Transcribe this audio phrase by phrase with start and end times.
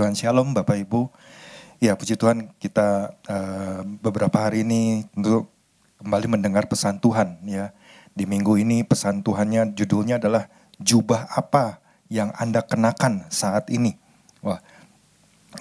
[0.00, 1.12] Tuhan Shalom Bapak Ibu.
[1.76, 5.52] Ya puji Tuhan kita uh, beberapa hari ini untuk
[6.00, 7.76] kembali mendengar pesan Tuhan ya.
[8.16, 10.48] Di minggu ini pesan Tuhannya judulnya adalah
[10.80, 14.00] jubah apa yang Anda kenakan saat ini.
[14.40, 14.64] Wah,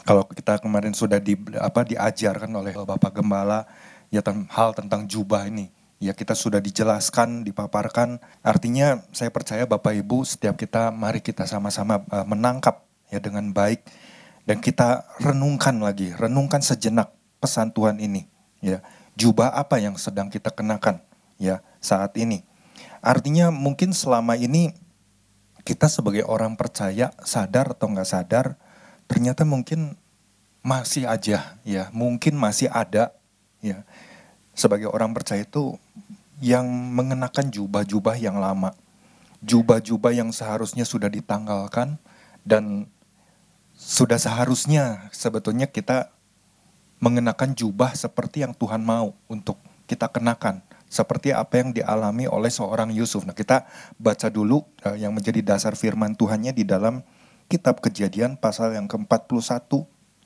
[0.08, 3.68] kalau kita kemarin sudah di apa diajarkan oleh Bapak Gembala
[4.08, 4.24] ya
[4.56, 5.68] hal tentang jubah ini
[6.00, 8.24] ya kita sudah dijelaskan, dipaparkan.
[8.40, 13.84] Artinya saya percaya Bapak Ibu setiap kita mari kita sama-sama uh, menangkap ya dengan baik
[14.50, 18.26] dan kita renungkan lagi, renungkan sejenak pesan Tuhan ini
[18.66, 18.82] ya.
[19.14, 21.06] Jubah apa yang sedang kita kenakan
[21.38, 22.42] ya saat ini.
[23.06, 24.74] Artinya mungkin selama ini
[25.62, 28.58] kita sebagai orang percaya sadar atau nggak sadar
[29.06, 29.94] ternyata mungkin
[30.66, 33.14] masih aja ya mungkin masih ada
[33.62, 33.86] ya
[34.58, 35.78] sebagai orang percaya itu
[36.42, 38.74] yang mengenakan jubah-jubah yang lama.
[39.46, 42.02] Jubah-jubah yang seharusnya sudah ditanggalkan
[42.42, 42.90] dan
[43.80, 46.12] sudah seharusnya sebetulnya kita
[47.00, 49.56] mengenakan jubah seperti yang Tuhan mau untuk
[49.88, 50.60] kita kenakan.
[50.90, 53.24] Seperti apa yang dialami oleh seorang Yusuf.
[53.24, 57.06] Nah kita baca dulu uh, yang menjadi dasar firman Tuhannya di dalam
[57.48, 59.70] kitab kejadian pasal yang ke-41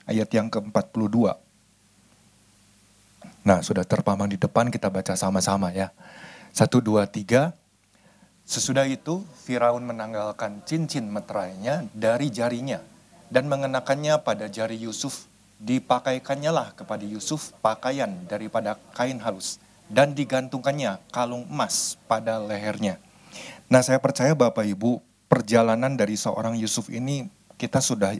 [0.07, 1.35] ayat yang ke-42.
[3.43, 5.91] Nah, sudah terpampang di depan, kita baca sama-sama ya.
[6.55, 7.51] Satu, dua, tiga.
[8.47, 12.92] Sesudah itu, Firaun menanggalkan cincin meterainya dari jarinya
[13.33, 15.25] dan mengenakannya pada jari Yusuf.
[15.57, 19.57] Dipakaikannya lah kepada Yusuf pakaian daripada kain halus
[19.89, 22.99] dan digantungkannya kalung emas pada lehernya.
[23.71, 24.99] Nah, saya percaya Bapak Ibu,
[25.31, 27.25] perjalanan dari seorang Yusuf ini
[27.57, 28.13] kita sudah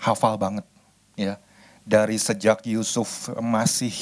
[0.00, 0.66] hafal banget
[1.14, 1.36] ya
[1.84, 3.92] dari sejak Yusuf masih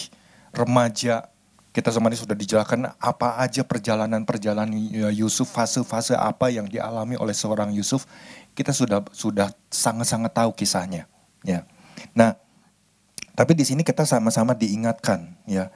[0.55, 1.27] remaja
[1.75, 4.73] kita semua ini sudah dijelaskan apa aja perjalanan-perjalanan
[5.13, 8.09] Yusuf fase-fase apa yang dialami oleh seorang Yusuf
[8.59, 11.07] kita sudah sudah sangat-sangat tahu kisahnya
[11.47, 11.63] ya.
[12.19, 12.35] Nah
[13.39, 15.71] tapi di sini kita sama-sama diingatkan ya.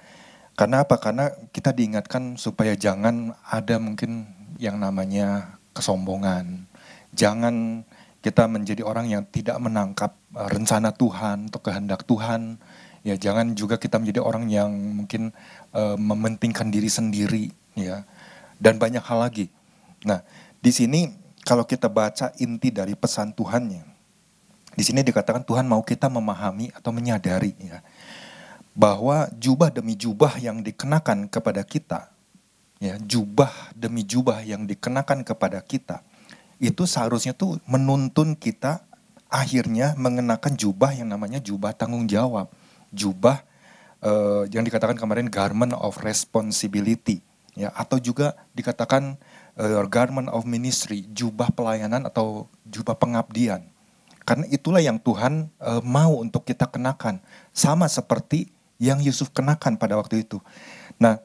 [0.59, 0.99] Karena apa?
[0.99, 4.27] Karena kita diingatkan supaya jangan ada mungkin
[4.59, 6.67] yang namanya kesombongan.
[7.15, 7.87] Jangan
[8.21, 12.61] kita menjadi orang yang tidak menangkap uh, rencana Tuhan atau kehendak Tuhan.
[13.03, 15.35] Ya, jangan juga kita menjadi orang yang mungkin
[15.75, 18.07] uh, mementingkan diri sendiri, ya,
[18.63, 19.51] dan banyak hal lagi.
[20.07, 20.23] Nah,
[20.63, 21.11] di sini
[21.43, 23.83] kalau kita baca inti dari pesan Tuhannya,
[24.73, 27.85] di sini dikatakan Tuhan mau kita memahami atau menyadari, ya,
[28.73, 32.09] bahwa jubah demi jubah yang dikenakan kepada kita,
[32.81, 36.01] ya, jubah demi jubah yang dikenakan kepada kita,
[36.63, 38.87] itu seharusnya tuh menuntun kita
[39.27, 42.49] akhirnya mengenakan jubah yang namanya jubah tanggung jawab,
[42.95, 43.43] jubah
[43.99, 47.21] uh, yang dikatakan kemarin garment of responsibility,
[47.59, 49.19] ya atau juga dikatakan
[49.59, 53.67] uh, garment of ministry, jubah pelayanan atau jubah pengabdian.
[54.23, 57.19] Karena itulah yang Tuhan uh, mau untuk kita kenakan,
[57.51, 60.39] sama seperti yang Yusuf kenakan pada waktu itu.
[60.99, 61.19] Nah,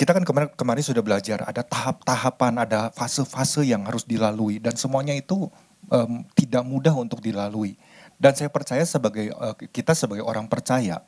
[0.00, 5.14] kita kan kemarin kemarin sudah belajar ada tahap-tahapan, ada fase-fase yang harus dilalui dan semuanya
[5.14, 5.46] itu
[5.92, 7.76] um, tidak mudah untuk dilalui.
[8.16, 11.04] Dan saya percaya sebagai uh, kita sebagai orang percaya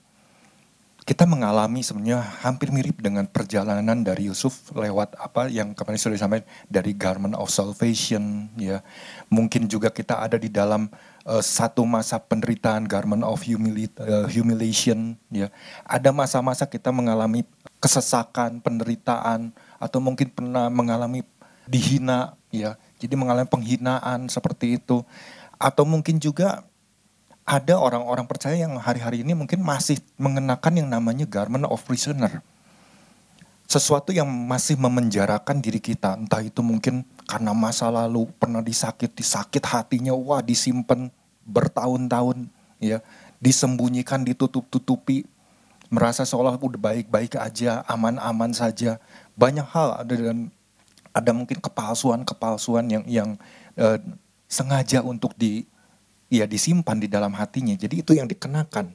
[1.05, 6.49] kita mengalami sebenarnya hampir mirip dengan perjalanan dari Yusuf lewat apa yang kemarin sudah disampaikan
[6.65, 8.81] dari garment of salvation ya.
[9.29, 10.89] Mungkin juga kita ada di dalam
[11.29, 15.53] uh, satu masa penderitaan garment of uh, humiliation ya.
[15.85, 17.45] Ada masa-masa kita mengalami
[17.85, 21.21] kesesakan, penderitaan, atau mungkin pernah mengalami
[21.69, 22.81] dihina, ya.
[22.97, 25.05] Jadi mengalami penghinaan seperti itu.
[25.61, 26.65] Atau mungkin juga
[27.45, 32.41] ada orang-orang percaya yang hari-hari ini mungkin masih mengenakan yang namanya garment of prisoner.
[33.69, 39.65] Sesuatu yang masih memenjarakan diri kita, entah itu mungkin karena masa lalu pernah disakiti, sakit
[39.65, 41.09] hatinya, wah disimpan
[41.45, 42.49] bertahun-tahun,
[42.81, 43.01] ya,
[43.41, 45.29] disembunyikan, ditutup-tutupi,
[45.93, 49.01] merasa seolah udah baik-baik aja, aman-aman saja.
[49.37, 50.49] Banyak hal ada dan
[51.13, 53.31] ada mungkin kepalsuan-kepalsuan yang yang
[53.77, 54.01] uh,
[54.49, 55.69] sengaja untuk di
[56.33, 57.75] ya disimpan di dalam hatinya.
[57.77, 58.93] Jadi itu yang dikenakan.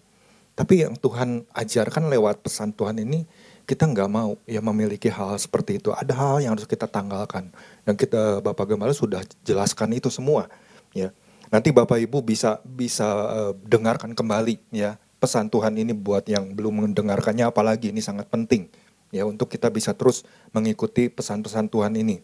[0.57, 3.23] Tapi yang Tuhan ajarkan lewat pesan Tuhan ini
[3.63, 5.95] kita nggak mau ya memiliki hal, seperti itu.
[5.95, 7.53] Ada hal yang harus kita tanggalkan
[7.87, 10.51] dan kita Bapak Gembala sudah jelaskan itu semua.
[10.91, 11.15] Ya
[11.49, 16.89] nanti Bapak Ibu bisa bisa uh, dengarkan kembali ya pesan Tuhan ini buat yang belum
[16.89, 18.69] mendengarkannya apalagi ini sangat penting
[19.09, 20.23] ya untuk kita bisa terus
[20.53, 22.21] mengikuti pesan-pesan Tuhan ini.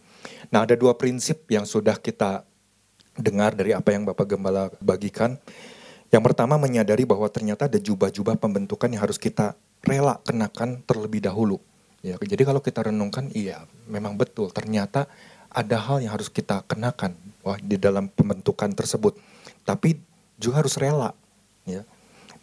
[0.54, 2.46] Nah, ada dua prinsip yang sudah kita
[3.16, 5.40] dengar dari apa yang Bapak Gembala bagikan.
[6.14, 11.60] Yang pertama menyadari bahwa ternyata ada jubah-jubah pembentukan yang harus kita rela kenakan terlebih dahulu.
[12.06, 14.54] Ya, jadi kalau kita renungkan, iya, memang betul.
[14.54, 15.10] Ternyata
[15.50, 19.18] ada hal yang harus kita kenakan wah, di dalam pembentukan tersebut.
[19.66, 19.98] Tapi
[20.38, 21.18] juga harus rela.
[21.66, 21.82] Ya.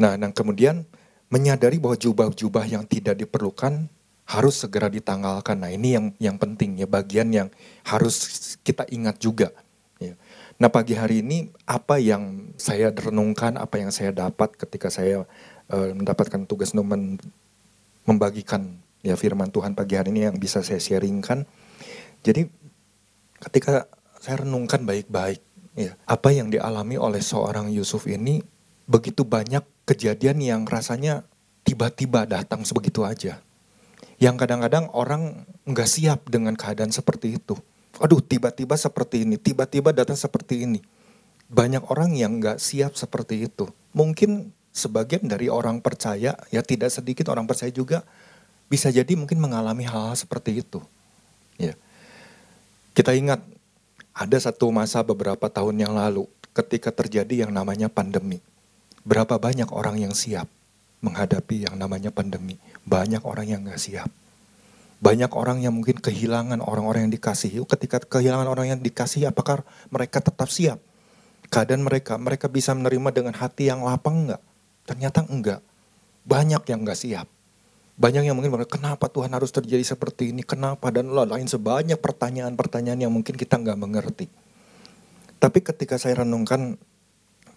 [0.00, 0.82] Nah, dan kemudian
[1.30, 3.86] menyadari bahwa jubah-jubah yang tidak diperlukan
[4.28, 5.56] harus segera ditanggalkan.
[5.60, 7.48] Nah ini yang yang penting ya bagian yang
[7.84, 9.50] harus kita ingat juga.
[10.62, 15.26] Nah pagi hari ini apa yang saya renungkan, apa yang saya dapat ketika saya
[15.74, 17.18] uh, mendapatkan tugas untuk men,
[18.06, 21.50] membagikan ya firman Tuhan pagi hari ini yang bisa saya sharingkan.
[22.22, 22.46] Jadi
[23.42, 23.90] ketika
[24.22, 25.42] saya renungkan baik-baik
[25.74, 28.38] ya apa yang dialami oleh seorang Yusuf ini
[28.86, 31.26] begitu banyak kejadian yang rasanya
[31.66, 33.42] tiba-tiba datang sebegitu aja
[34.22, 37.58] yang kadang-kadang orang nggak siap dengan keadaan seperti itu.
[38.00, 40.80] Aduh, tiba-tiba seperti ini, tiba-tiba datang seperti ini.
[41.52, 43.68] Banyak orang yang nggak siap seperti itu.
[43.92, 48.00] Mungkin sebagian dari orang percaya, ya tidak sedikit orang percaya juga
[48.72, 50.80] bisa jadi mungkin mengalami hal-hal seperti itu.
[51.60, 51.76] Ya.
[52.96, 53.44] Kita ingat
[54.16, 56.24] ada satu masa beberapa tahun yang lalu
[56.56, 58.40] ketika terjadi yang namanya pandemi.
[59.04, 60.48] Berapa banyak orang yang siap
[61.02, 62.56] menghadapi yang namanya pandemi.
[62.86, 64.08] Banyak orang yang gak siap.
[65.02, 67.58] Banyak orang yang mungkin kehilangan orang-orang yang dikasihi.
[67.66, 70.78] Ketika kehilangan orang yang dikasihi, apakah mereka tetap siap?
[71.50, 74.42] Keadaan mereka, mereka bisa menerima dengan hati yang lapang enggak?
[74.86, 75.60] Ternyata enggak.
[76.22, 77.26] Banyak yang enggak siap.
[77.98, 83.12] Banyak yang mungkin kenapa Tuhan harus terjadi seperti ini, kenapa, dan lain sebanyak pertanyaan-pertanyaan yang
[83.12, 84.30] mungkin kita enggak mengerti.
[85.42, 86.78] Tapi ketika saya renungkan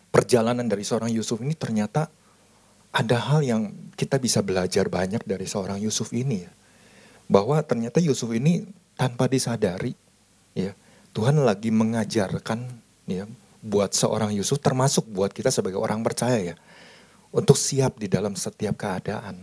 [0.09, 2.09] perjalanan dari seorang Yusuf ini ternyata
[2.89, 6.51] ada hal yang kita bisa belajar banyak dari seorang Yusuf ini ya.
[7.25, 9.97] Bahwa ternyata Yusuf ini tanpa disadari
[10.53, 10.71] ya,
[11.11, 12.69] Tuhan lagi mengajarkan
[13.09, 13.25] ya
[13.65, 16.55] buat seorang Yusuf termasuk buat kita sebagai orang percaya ya
[17.33, 19.41] untuk siap di dalam setiap keadaan.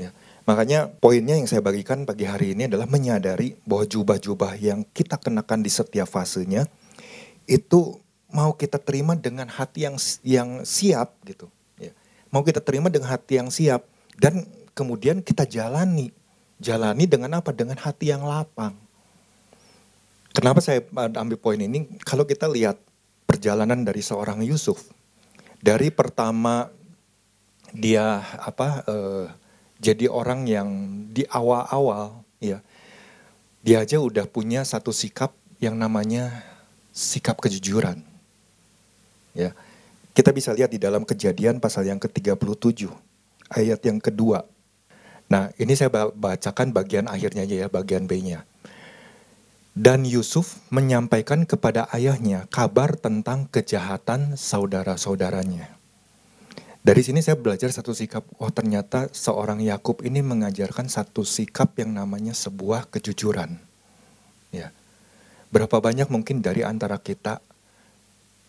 [0.00, 0.14] Ya.
[0.48, 5.60] Makanya poinnya yang saya bagikan pagi hari ini adalah menyadari bahwa jubah-jubah yang kita kenakan
[5.60, 6.64] di setiap fasenya
[7.44, 8.00] itu
[8.32, 11.52] mau kita terima dengan hati yang yang siap gitu
[12.28, 13.84] mau kita terima dengan hati yang siap
[14.20, 14.44] dan
[14.76, 16.12] kemudian kita jalani.
[16.58, 17.54] Jalani dengan apa?
[17.54, 18.74] Dengan hati yang lapang.
[20.34, 21.86] Kenapa saya ambil poin ini?
[22.06, 22.78] Kalau kita lihat
[23.26, 24.86] perjalanan dari seorang Yusuf,
[25.58, 26.70] dari pertama
[27.74, 29.26] dia apa uh,
[29.82, 30.68] jadi orang yang
[31.12, 32.64] di awal-awal ya
[33.60, 36.32] dia aja udah punya satu sikap yang namanya
[36.96, 38.00] sikap kejujuran
[39.36, 39.52] ya
[40.18, 42.90] kita bisa lihat di dalam kejadian pasal yang ke-37,
[43.54, 44.42] ayat yang kedua.
[45.28, 48.48] Nah ini saya bacakan bagian akhirnya aja ya, bagian B-nya.
[49.78, 55.78] Dan Yusuf menyampaikan kepada ayahnya kabar tentang kejahatan saudara-saudaranya.
[56.82, 61.94] Dari sini saya belajar satu sikap, oh ternyata seorang Yakub ini mengajarkan satu sikap yang
[61.94, 63.54] namanya sebuah kejujuran.
[64.50, 64.74] Ya.
[65.54, 67.38] Berapa banyak mungkin dari antara kita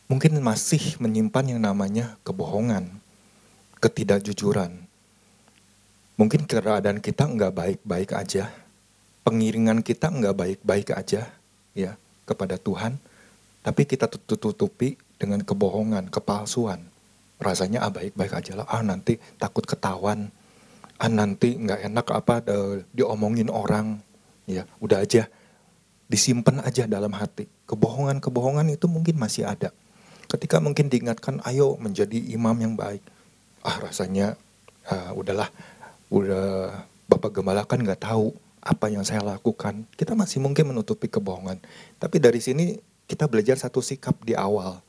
[0.09, 2.89] mungkin masih menyimpan yang namanya kebohongan,
[3.77, 4.88] ketidakjujuran.
[6.19, 8.51] Mungkin keadaan kita nggak baik-baik aja,
[9.23, 11.31] pengiringan kita nggak baik-baik aja
[11.71, 11.95] ya
[12.27, 12.99] kepada Tuhan,
[13.63, 16.83] tapi kita tutup-tutupi dengan kebohongan, kepalsuan.
[17.39, 20.27] Rasanya ah baik-baik aja lah, ah nanti takut ketahuan,
[20.99, 24.03] ah nanti nggak enak apa de, diomongin orang,
[24.43, 25.31] ya udah aja.
[26.11, 27.47] Disimpan aja dalam hati.
[27.63, 29.71] Kebohongan-kebohongan itu mungkin masih ada.
[30.27, 32.99] Ketika mungkin diingatkan ayo menjadi imam yang baik.
[33.63, 34.35] Ah rasanya
[34.89, 35.47] uh, udahlah
[36.09, 39.87] udah bapak gembala kan nggak tahu apa yang saya lakukan.
[39.95, 41.61] Kita masih mungkin menutupi kebohongan.
[41.97, 42.77] Tapi dari sini
[43.09, 44.83] kita belajar satu sikap di awal.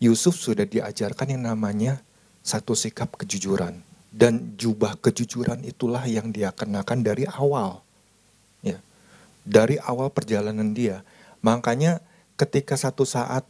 [0.00, 2.00] Yusuf sudah diajarkan yang namanya
[2.40, 3.84] satu sikap kejujuran.
[4.10, 7.84] Dan jubah kejujuran itulah yang dia kenakan dari awal.
[8.64, 8.82] Ya.
[9.46, 11.06] Dari awal perjalanan dia.
[11.44, 12.02] Makanya
[12.34, 13.46] ketika satu saat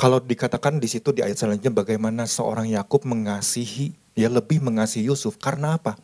[0.00, 5.40] kalau dikatakan di situ di ayat selanjutnya bagaimana seorang Yakub mengasihi, ya lebih mengasihi Yusuf.
[5.40, 5.96] Karena apa?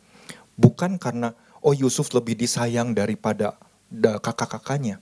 [0.57, 3.53] Bukan karena oh Yusuf lebih disayang daripada
[3.93, 4.97] kakak-kakaknya.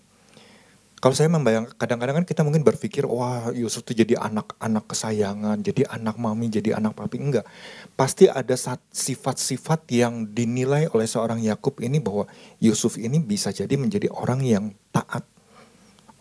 [0.95, 5.85] Kalau saya membayangkan, kadang-kadang kan kita mungkin berpikir, wah Yusuf itu jadi anak-anak kesayangan, jadi
[5.85, 7.21] anak mami, jadi anak papi.
[7.21, 7.45] Enggak.
[7.93, 8.57] Pasti ada
[8.89, 12.25] sifat-sifat yang dinilai oleh seorang Yakub ini bahwa
[12.57, 15.29] Yusuf ini bisa jadi menjadi orang yang taat,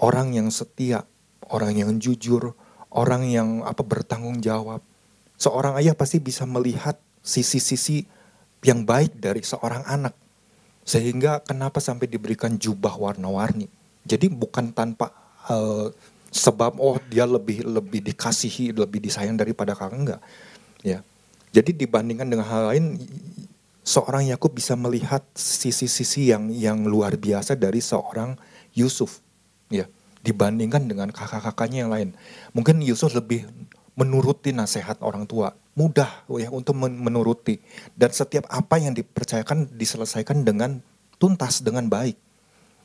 [0.05, 1.09] orang yang setia,
[1.49, 2.53] orang yang jujur,
[2.93, 4.85] orang yang apa bertanggung jawab.
[5.45, 8.09] Seorang ayah pasti bisa melihat sisi-sisi
[8.65, 10.17] yang baik dari seorang anak.
[10.89, 13.69] Sehingga kenapa sampai diberikan jubah warna-warni.
[14.09, 15.13] Jadi bukan tanpa
[15.53, 15.93] uh,
[16.33, 20.21] sebab oh dia lebih lebih dikasihi, lebih disayang daripada kakak enggak.
[20.81, 21.05] Ya.
[21.53, 22.97] Jadi dibandingkan dengan hal lain
[23.85, 28.41] seorang Yakub bisa melihat sisi-sisi yang yang luar biasa dari seorang
[28.73, 29.21] Yusuf.
[29.69, 29.85] Ya
[30.25, 32.09] dibandingkan dengan kakak-kakaknya yang lain.
[32.57, 33.45] Mungkin Yusuf lebih
[33.95, 35.55] menuruti nasihat orang tua.
[35.75, 37.59] Mudah ya untuk menuruti.
[37.95, 40.83] Dan setiap apa yang dipercayakan diselesaikan dengan
[41.19, 42.19] tuntas, dengan baik.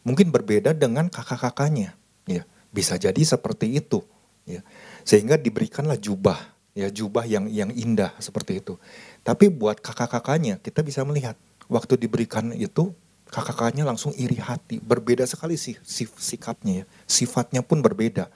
[0.05, 1.93] Mungkin berbeda dengan kakak-kakaknya.
[2.29, 4.05] Ya, bisa jadi seperti itu.
[4.45, 4.65] Ya.
[5.05, 6.37] Sehingga diberikanlah jubah,
[6.73, 8.77] ya jubah yang yang indah seperti itu.
[9.21, 11.37] Tapi buat kakak-kakaknya kita bisa melihat
[11.69, 12.93] waktu diberikan itu
[13.29, 14.81] kakak-kakaknya langsung iri hati.
[14.81, 15.77] Berbeda sekali sih
[16.17, 16.85] sikapnya ya.
[17.05, 18.29] Sifatnya pun berbeda.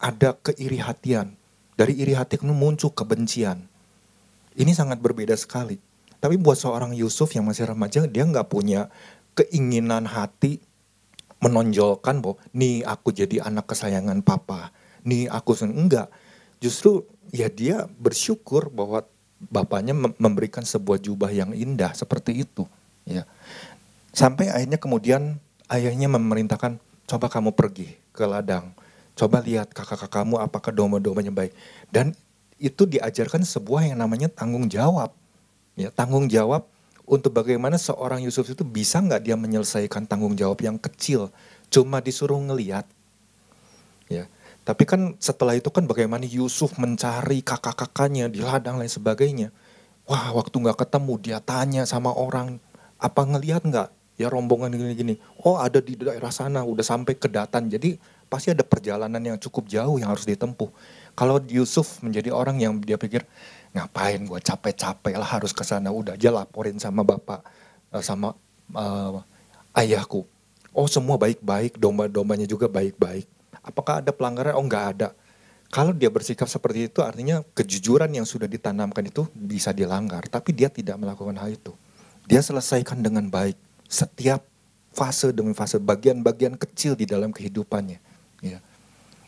[0.00, 1.39] Ada keiri hatian.
[1.80, 3.64] Dari iri hati itu muncul kebencian.
[4.52, 5.80] Ini sangat berbeda sekali.
[6.20, 8.92] Tapi buat seorang Yusuf yang masih remaja, dia nggak punya
[9.32, 10.60] keinginan hati
[11.40, 14.76] menonjolkan bahwa nih aku jadi anak kesayangan papa.
[15.08, 16.12] Nih aku enggak.
[16.60, 19.08] Justru ya dia bersyukur bahwa
[19.48, 22.68] bapaknya memberikan sebuah jubah yang indah seperti itu.
[23.08, 23.24] Ya.
[24.12, 25.40] Sampai akhirnya kemudian
[25.72, 26.76] ayahnya memerintahkan,
[27.08, 28.76] coba kamu pergi ke ladang.
[29.20, 31.52] Coba lihat kakak-kakakmu apakah domba-dombanya baik.
[31.92, 32.16] Dan
[32.56, 35.12] itu diajarkan sebuah yang namanya tanggung jawab.
[35.76, 36.64] Ya, tanggung jawab
[37.04, 41.28] untuk bagaimana seorang Yusuf itu bisa nggak dia menyelesaikan tanggung jawab yang kecil.
[41.68, 42.88] Cuma disuruh ngeliat.
[44.08, 44.24] Ya.
[44.64, 49.52] Tapi kan setelah itu kan bagaimana Yusuf mencari kakak-kakaknya di ladang lain sebagainya.
[50.08, 52.56] Wah waktu nggak ketemu dia tanya sama orang
[52.96, 53.88] apa ngelihat nggak
[54.20, 55.16] ya rombongan gini-gini.
[55.40, 57.72] Oh ada di daerah sana, udah sampai ke Datan.
[57.72, 57.96] Jadi
[58.30, 60.70] pasti ada perjalanan yang cukup jauh yang harus ditempuh.
[61.18, 63.26] Kalau Yusuf menjadi orang yang dia pikir
[63.74, 67.42] ngapain gue capek-capek lah harus ke sana, udah aja laporin sama bapak,
[67.90, 68.38] eh, sama
[68.72, 69.18] uh,
[69.74, 70.22] ayahku.
[70.70, 73.26] Oh semua baik-baik, domba-dombanya juga baik-baik.
[73.66, 74.54] Apakah ada pelanggaran?
[74.54, 75.10] Oh nggak ada.
[75.70, 80.26] Kalau dia bersikap seperti itu artinya kejujuran yang sudah ditanamkan itu bisa dilanggar.
[80.30, 81.74] Tapi dia tidak melakukan hal itu.
[82.26, 83.58] Dia selesaikan dengan baik
[83.90, 84.46] setiap
[84.90, 88.09] fase demi fase, bagian-bagian kecil di dalam kehidupannya.
[88.40, 88.58] Ya.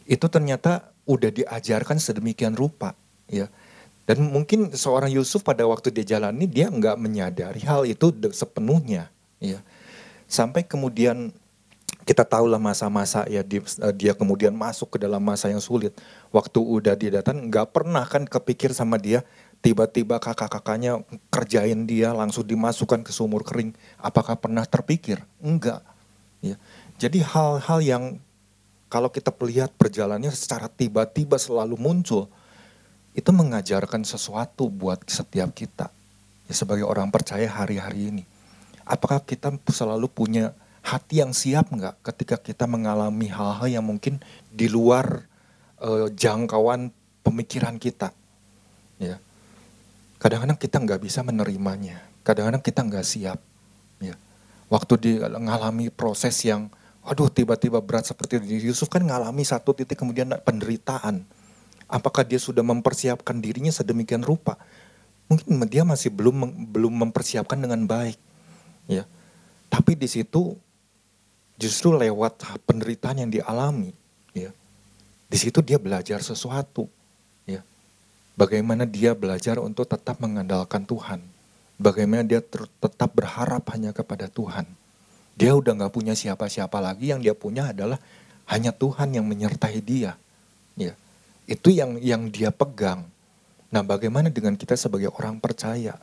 [0.09, 2.97] Itu ternyata udah diajarkan sedemikian rupa.
[3.29, 3.49] Ya.
[4.03, 9.09] Dan mungkin seorang Yusuf pada waktu dia jalani dia nggak menyadari hal itu sepenuhnya.
[9.39, 9.63] Ya.
[10.27, 11.31] Sampai kemudian
[12.03, 13.63] kita tahulah masa-masa ya dia,
[13.95, 15.95] dia kemudian masuk ke dalam masa yang sulit.
[16.35, 19.23] Waktu udah dia datang nggak pernah kan kepikir sama dia
[19.63, 23.71] tiba-tiba kakak-kakaknya kerjain dia langsung dimasukkan ke sumur kering.
[24.03, 25.23] Apakah pernah terpikir?
[25.39, 25.87] Enggak.
[26.43, 26.59] Ya.
[26.99, 28.05] Jadi hal-hal yang
[28.93, 32.29] kalau kita melihat perjalanannya secara tiba-tiba selalu muncul,
[33.17, 35.89] itu mengajarkan sesuatu buat setiap kita.
[36.45, 38.25] Ya, sebagai orang percaya hari-hari ini.
[38.85, 40.53] Apakah kita selalu punya
[40.85, 44.21] hati yang siap nggak ketika kita mengalami hal-hal yang mungkin
[44.53, 45.25] di luar
[45.81, 46.93] uh, jangkauan
[47.25, 48.13] pemikiran kita?
[49.01, 49.17] Ya
[50.23, 51.99] Kadang-kadang kita nggak bisa menerimanya.
[52.23, 53.43] Kadang-kadang kita nggak siap.
[53.99, 54.15] Ya.
[54.71, 56.71] Waktu mengalami proses yang,
[57.03, 58.73] aduh tiba-tiba berat seperti itu.
[58.73, 61.23] Yusuf kan ngalami satu titik kemudian penderitaan.
[61.91, 64.57] Apakah dia sudah mempersiapkan dirinya sedemikian rupa?
[65.29, 68.17] Mungkin dia masih belum belum mempersiapkan dengan baik.
[68.89, 69.05] Ya.
[69.69, 70.57] Tapi di situ
[71.61, 73.93] justru lewat penderitaan yang dialami,
[74.33, 74.51] ya.
[75.29, 76.89] Di situ dia belajar sesuatu
[78.33, 81.21] Bagaimana dia belajar untuk tetap mengandalkan Tuhan.
[81.77, 84.65] Bagaimana dia tetap berharap hanya kepada Tuhan.
[85.37, 87.97] Dia udah gak punya siapa-siapa lagi, yang dia punya adalah
[88.51, 90.17] hanya Tuhan yang menyertai dia.
[90.77, 90.93] Ya,
[91.49, 93.09] itu yang yang dia pegang.
[93.73, 95.97] Nah, bagaimana dengan kita sebagai orang percaya?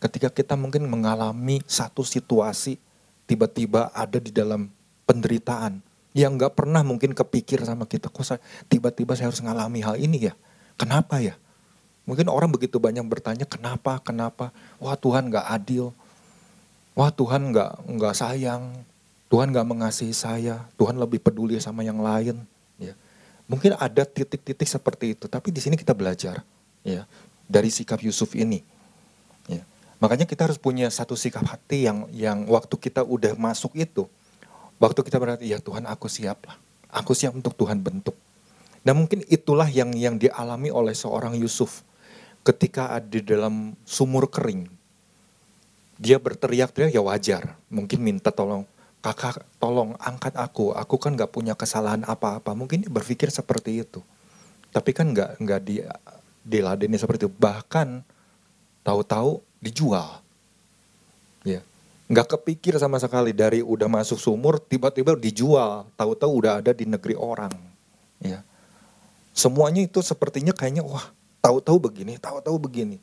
[0.00, 2.80] Ketika kita mungkin mengalami satu situasi,
[3.28, 4.68] tiba-tiba ada di dalam
[5.04, 5.80] penderitaan
[6.16, 10.34] yang gak pernah mungkin kepikir sama kita, kok tiba-tiba saya harus mengalami hal ini ya?
[10.80, 11.36] Kenapa ya?
[12.04, 14.52] Mungkin orang begitu banyak bertanya kenapa, kenapa?
[14.76, 15.96] Wah Tuhan gak adil.
[16.94, 18.86] Wah Tuhan gak, nggak sayang.
[19.26, 20.66] Tuhan gak mengasihi saya.
[20.78, 22.38] Tuhan lebih peduli sama yang lain.
[22.78, 22.94] Ya.
[23.50, 25.26] Mungkin ada titik-titik seperti itu.
[25.26, 26.46] Tapi di sini kita belajar
[26.86, 27.04] ya
[27.50, 28.62] dari sikap Yusuf ini.
[29.50, 29.66] Ya.
[29.98, 34.08] Makanya kita harus punya satu sikap hati yang yang waktu kita udah masuk itu,
[34.76, 36.56] waktu kita berarti ya Tuhan aku siap lah,
[36.92, 38.16] aku siap untuk Tuhan bentuk.
[38.84, 41.80] Dan mungkin itulah yang yang dialami oleh seorang Yusuf
[42.44, 44.68] ketika ada di dalam sumur kering,
[46.04, 47.56] dia berteriak-teriak ya wajar.
[47.72, 48.68] Mungkin minta tolong,
[49.00, 52.52] kakak tolong angkat aku, aku kan gak punya kesalahan apa-apa.
[52.52, 54.04] Mungkin dia berpikir seperti itu.
[54.68, 55.80] Tapi kan gak, nggak di,
[56.44, 57.32] diladeni seperti itu.
[57.32, 58.04] Bahkan
[58.84, 60.20] tahu-tahu dijual.
[61.40, 61.64] Ya.
[62.04, 65.88] Nggak kepikir sama sekali dari udah masuk sumur tiba-tiba dijual.
[65.96, 67.56] Tahu-tahu udah ada di negeri orang.
[68.20, 68.44] Ya.
[69.32, 71.08] Semuanya itu sepertinya kayaknya wah
[71.40, 73.00] tahu-tahu begini, tahu-tahu begini.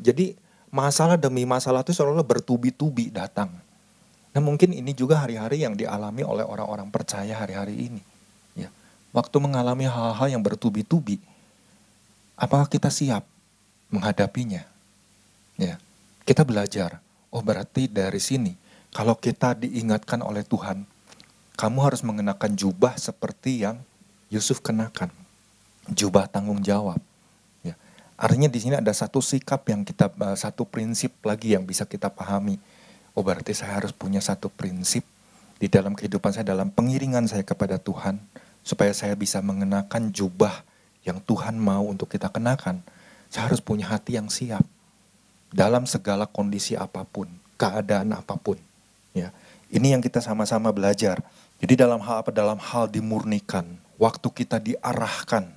[0.00, 3.52] Jadi masalah demi masalah itu seolah-olah bertubi-tubi datang.
[4.32, 8.02] Nah mungkin ini juga hari-hari yang dialami oleh orang-orang percaya hari-hari ini.
[8.54, 8.68] Ya.
[9.12, 11.18] Waktu mengalami hal-hal yang bertubi-tubi,
[12.38, 13.26] Apakah kita siap
[13.90, 14.62] menghadapinya?
[15.58, 15.82] Ya.
[16.22, 17.02] Kita belajar,
[17.34, 18.54] oh berarti dari sini
[18.94, 20.86] kalau kita diingatkan oleh Tuhan,
[21.58, 23.82] kamu harus mengenakan jubah seperti yang
[24.30, 25.10] Yusuf kenakan.
[25.90, 27.00] Jubah tanggung jawab.
[28.18, 28.26] Ya.
[28.26, 32.10] Artinya di sini ada satu sikap yang kita, eh, satu prinsip lagi yang bisa kita
[32.10, 32.58] pahami.
[33.14, 35.06] Oh berarti saya harus punya satu prinsip
[35.62, 38.18] di dalam kehidupan saya, dalam pengiringan saya kepada Tuhan,
[38.66, 40.66] supaya saya bisa mengenakan jubah
[41.06, 42.82] yang Tuhan mau untuk kita kenakan.
[43.30, 44.66] Saya harus punya hati yang siap
[45.54, 48.58] dalam segala kondisi apa pun, keadaan apa pun.
[49.16, 49.32] Ya,
[49.72, 51.22] ini yang kita sama-sama belajar.
[51.58, 52.30] Jadi dalam hal apa?
[52.30, 53.66] Dalam hal dimurnikan,
[53.98, 55.50] waktu kita diarahkan.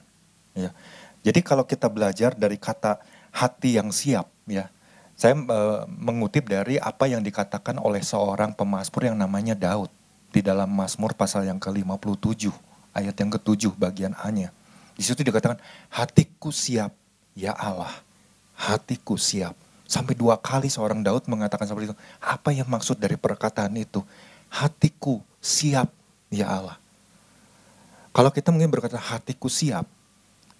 [0.51, 0.73] Ya,
[1.21, 2.97] jadi kalau kita belajar dari kata
[3.29, 4.73] hati yang siap, ya,
[5.13, 9.93] saya e, mengutip dari apa yang dikatakan oleh seorang pemazmur yang namanya Daud
[10.33, 12.49] di dalam Mazmur pasal yang ke-57
[12.97, 14.49] ayat yang ke-7 bagian A-nya.
[14.97, 15.61] Di situ dikatakan
[15.93, 16.89] hatiku siap
[17.37, 17.93] ya Allah,
[18.57, 19.53] hatiku siap.
[19.85, 21.97] Sampai dua kali seorang Daud mengatakan seperti itu.
[22.23, 23.99] Apa yang maksud dari perkataan itu?
[24.47, 25.91] Hatiku siap,
[26.31, 26.79] ya Allah.
[28.15, 29.83] Kalau kita mungkin berkata hatiku siap,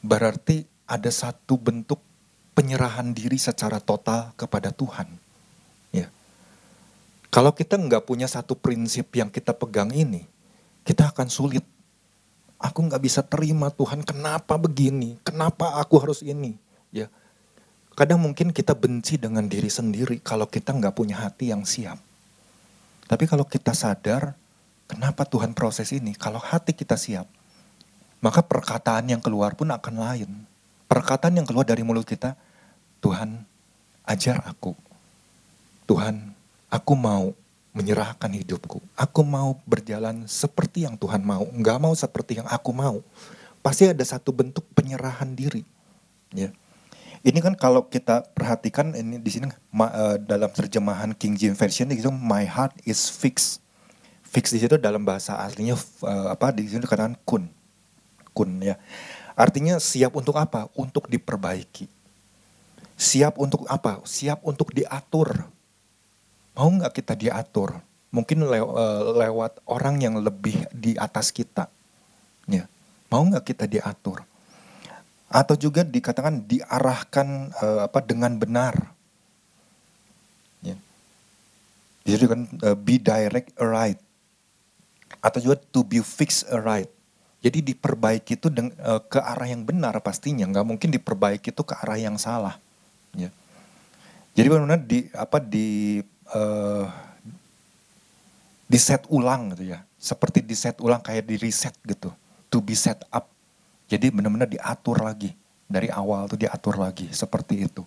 [0.01, 2.01] berarti ada satu bentuk
[2.51, 5.08] penyerahan diri secara total kepada Tuhan.
[5.96, 6.12] Ya.
[7.31, 10.27] Kalau kita nggak punya satu prinsip yang kita pegang ini,
[10.84, 11.63] kita akan sulit.
[12.62, 15.17] Aku nggak bisa terima Tuhan, kenapa begini?
[15.25, 16.53] Kenapa aku harus ini?
[16.93, 17.10] Ya,
[17.91, 22.00] Kadang mungkin kita benci dengan diri sendiri kalau kita nggak punya hati yang siap.
[23.05, 24.39] Tapi kalau kita sadar,
[24.88, 26.15] kenapa Tuhan proses ini?
[26.15, 27.27] Kalau hati kita siap,
[28.22, 30.30] maka perkataan yang keluar pun akan lain.
[30.86, 32.38] Perkataan yang keluar dari mulut kita,
[33.01, 33.42] Tuhan
[34.06, 34.78] ajar aku.
[35.90, 36.32] Tuhan,
[36.70, 37.34] aku mau
[37.74, 38.80] menyerahkan hidupku.
[38.95, 43.00] Aku mau berjalan seperti yang Tuhan mau, nggak mau seperti yang aku mau.
[43.65, 45.65] Pasti ada satu bentuk penyerahan diri.
[46.32, 46.54] Ya.
[47.22, 49.45] Ini kan kalau kita perhatikan ini di sini
[49.78, 53.62] uh, dalam terjemahan King James Version itu my heart is fixed.
[54.26, 57.45] Fix di situ dalam bahasa aslinya uh, apa di sini dikatakan kun.
[58.32, 58.80] Kun ya.
[59.36, 60.67] Artinya siap untuk apa?
[60.78, 61.88] Untuk diperbaiki.
[62.96, 64.00] Siap untuk apa?
[64.06, 65.48] Siap untuk diatur.
[66.54, 67.80] Mau nggak kita diatur?
[68.12, 71.72] Mungkin uh, lewat orang yang lebih di atas kita.
[72.46, 72.67] Ya.
[73.08, 74.24] Mau nggak kita diatur?
[75.32, 78.76] atau juga dikatakan diarahkan uh, apa dengan benar.
[80.60, 80.76] Ya.
[82.04, 83.98] Jadi kan uh, be direct right
[85.24, 86.91] atau juga to be fixed right.
[87.41, 91.97] Jadi diperbaiki itu uh, ke arah yang benar pastinya, nggak mungkin diperbaiki itu ke arah
[91.97, 92.62] yang salah.
[93.17, 93.34] Ya.
[94.38, 95.99] Jadi benar-benar di apa di
[96.32, 96.86] uh,
[98.69, 102.13] di set ulang gitu ya, seperti di set ulang kayak di reset gitu,
[102.54, 103.25] to be set up
[103.91, 105.36] jadi benar-benar diatur lagi.
[105.71, 107.84] Dari awal tuh diatur lagi seperti itu.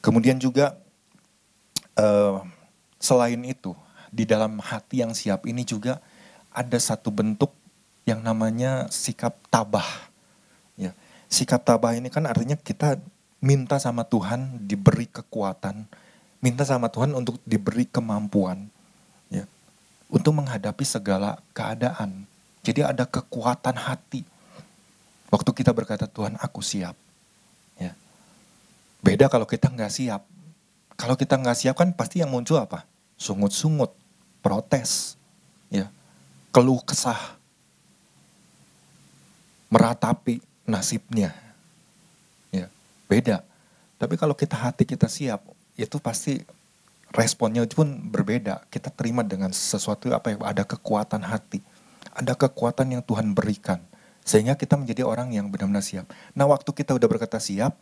[0.00, 0.76] Kemudian juga
[1.96, 2.44] uh,
[3.00, 3.76] selain itu
[4.08, 6.00] di dalam hati yang siap ini juga
[6.48, 7.52] ada satu bentuk
[8.10, 9.86] yang namanya sikap tabah.
[10.74, 10.90] Ya,
[11.30, 12.98] sikap tabah ini kan artinya kita
[13.38, 15.86] minta sama Tuhan diberi kekuatan,
[16.42, 18.66] minta sama Tuhan untuk diberi kemampuan,
[19.30, 19.46] ya,
[20.10, 22.26] untuk menghadapi segala keadaan.
[22.60, 24.26] Jadi ada kekuatan hati
[25.30, 26.98] Waktu kita berkata Tuhan aku siap.
[27.78, 27.94] Ya.
[28.98, 30.26] Beda kalau kita nggak siap.
[30.98, 32.84] Kalau kita nggak siap kan pasti yang muncul apa?
[33.14, 33.94] Sungut-sungut,
[34.42, 35.14] protes,
[35.70, 35.88] ya,
[36.50, 37.39] keluh kesah,
[39.70, 41.32] meratapi nasibnya.
[42.50, 42.66] Ya,
[43.06, 43.46] beda.
[43.96, 45.40] Tapi kalau kita hati kita siap,
[45.78, 46.42] itu pasti
[47.14, 48.66] responnya pun berbeda.
[48.68, 51.62] Kita terima dengan sesuatu apa yang ada kekuatan hati.
[52.10, 53.78] Ada kekuatan yang Tuhan berikan.
[54.26, 56.10] Sehingga kita menjadi orang yang benar-benar siap.
[56.34, 57.78] Nah waktu kita udah berkata siap,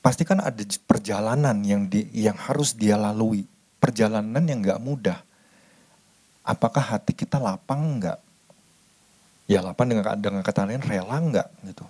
[0.00, 3.46] pasti kan ada perjalanan yang di, yang harus dia lalui.
[3.78, 5.20] Perjalanan yang gak mudah.
[6.44, 8.20] Apakah hati kita lapang nggak?
[9.44, 11.84] Ya lapang dengan, dengan kata lain rela nggak gitu.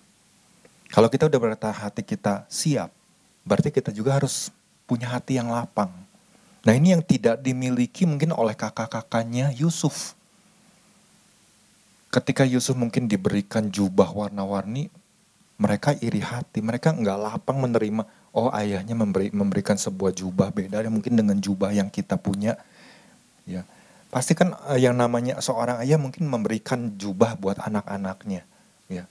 [0.91, 2.91] Kalau kita udah berkata hati kita siap,
[3.47, 4.51] berarti kita juga harus
[4.87, 5.91] punya hati yang lapang.
[6.65, 10.19] Nah ini yang tidak dimiliki mungkin oleh kakak-kakaknya Yusuf
[12.15, 14.87] ketika Yusuf mungkin diberikan jubah warna-warni,
[15.59, 21.19] mereka iri hati, mereka nggak lapang menerima, oh ayahnya memberi, memberikan sebuah jubah beda mungkin
[21.19, 22.55] dengan jubah yang kita punya.
[23.43, 23.67] Ya,
[24.15, 28.47] pasti kan eh, yang namanya seorang ayah mungkin memberikan jubah buat anak-anaknya.
[28.87, 29.11] Ya.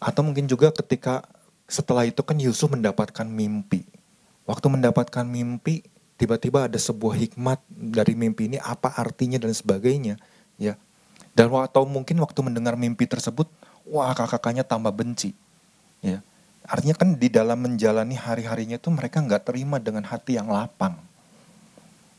[0.00, 1.28] Atau mungkin juga ketika
[1.68, 3.84] setelah itu kan Yusuf mendapatkan mimpi.
[4.48, 5.84] Waktu mendapatkan mimpi,
[6.16, 10.16] tiba-tiba ada sebuah hikmat dari mimpi ini apa artinya dan sebagainya.
[10.56, 10.80] Ya,
[11.34, 13.50] dan atau mungkin waktu mendengar mimpi tersebut,
[13.84, 15.34] wah kakak-kakaknya tambah benci.
[16.00, 16.22] Ya.
[16.64, 20.96] Artinya kan di dalam menjalani hari-harinya itu mereka nggak terima dengan hati yang lapang.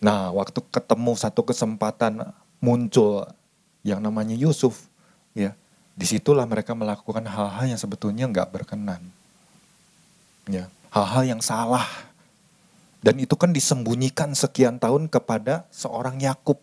[0.04, 3.26] Nah, waktu ketemu satu kesempatan muncul
[3.82, 4.90] yang namanya Yusuf,
[5.32, 5.56] ya,
[5.96, 9.00] di situlah mereka melakukan hal-hal yang sebetulnya nggak berkenan,
[10.50, 11.88] ya, hal-hal yang salah,
[13.00, 16.60] dan itu kan disembunyikan sekian tahun kepada seorang Yakub,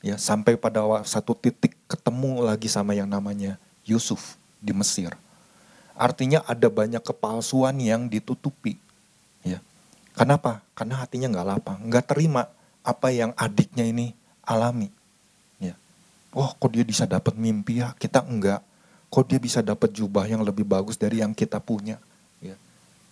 [0.00, 5.12] ya, sampai pada satu titik ketemu lagi sama yang namanya Yusuf di Mesir.
[5.98, 8.78] Artinya ada banyak kepalsuan yang ditutupi.
[10.18, 10.66] Kenapa?
[10.74, 12.50] Karena hatinya nggak lapang, nggak terima
[12.82, 14.10] apa yang adiknya ini
[14.42, 14.90] alami.
[15.62, 15.78] Ya.
[16.34, 17.94] Oh, kok dia bisa dapat mimpi ya?
[17.94, 18.58] Kita enggak.
[19.08, 22.02] Kok dia bisa dapat jubah yang lebih bagus dari yang kita punya?
[22.42, 22.58] Ya.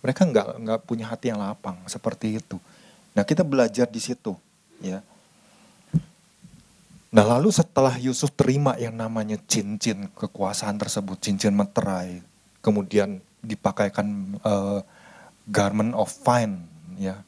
[0.03, 2.59] Mereka nggak nggak punya hati yang lapang seperti itu.
[3.15, 4.37] Nah, kita belajar di situ,
[4.77, 5.01] ya.
[7.07, 12.19] Nah lalu setelah Yusuf terima yang namanya cincin kekuasaan tersebut, cincin meterai,
[12.59, 14.83] kemudian dipakaikan uh,
[15.47, 16.67] garment of fine
[16.97, 17.21] ya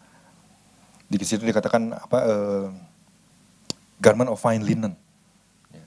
[1.10, 2.68] di situ dikatakan apa uh,
[3.98, 4.94] garment of fine linen
[5.74, 5.86] ya.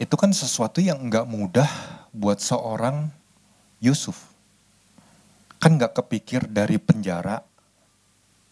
[0.00, 1.68] itu kan sesuatu yang nggak mudah
[2.12, 3.08] buat seorang
[3.80, 4.32] Yusuf
[5.60, 7.40] kan nggak kepikir dari penjara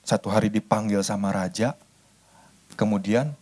[0.05, 1.77] satu hari dipanggil sama raja
[2.77, 3.33] kemudian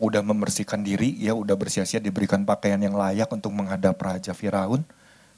[0.00, 4.80] udah membersihkan diri, ya udah bersia-sia diberikan pakaian yang layak untuk menghadap Raja Firaun,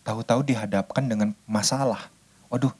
[0.07, 2.07] tahu-tahu dihadapkan dengan masalah.
[2.47, 2.71] Waduh,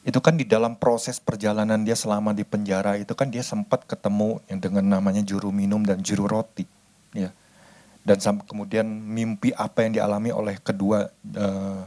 [0.00, 4.40] itu kan di dalam proses perjalanan dia selama di penjara itu kan dia sempat ketemu
[4.48, 6.64] yang dengan namanya juru minum dan juru roti,
[7.12, 7.32] ya.
[8.00, 8.16] Dan
[8.48, 11.04] kemudian mimpi apa yang dialami oleh kedua
[11.36, 11.84] uh,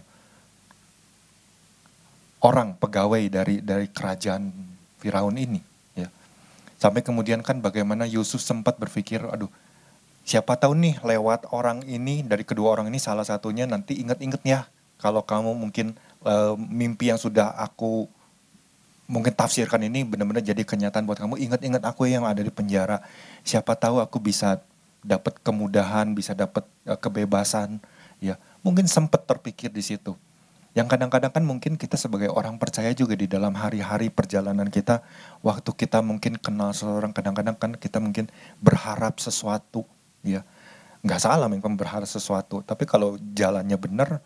[2.45, 4.53] orang pegawai dari dari kerajaan
[5.01, 5.73] Firaun ini
[6.83, 9.47] Sampai kemudian kan bagaimana Yusuf sempat berpikir, aduh
[10.27, 14.67] siapa tahu nih lewat orang ini, dari kedua orang ini salah satunya nanti inget-inget ya.
[14.99, 18.07] Kalau kamu mungkin uh, mimpi yang sudah aku
[19.03, 21.37] mungkin tafsirkan ini benar-benar jadi kenyataan buat kamu.
[21.37, 23.03] Ingat-ingat aku yang ada di penjara.
[23.43, 24.63] Siapa tahu aku bisa
[25.03, 27.83] dapat kemudahan, bisa dapat uh, kebebasan.
[28.23, 30.15] Ya, mungkin sempat terpikir di situ.
[30.73, 35.05] Yang kadang-kadang kan mungkin kita sebagai orang percaya juga di dalam hari-hari perjalanan kita,
[35.45, 38.25] waktu kita mungkin kenal seseorang, kadang-kadang kan kita mungkin
[38.57, 39.85] berharap sesuatu,
[40.25, 40.41] ya.
[41.05, 44.23] Nggak salah memang berharap sesuatu, tapi kalau jalannya benar,